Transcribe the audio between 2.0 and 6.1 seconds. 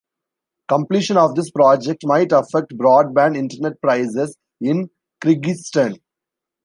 might affect broadband internet prices in Kyrgyzstan.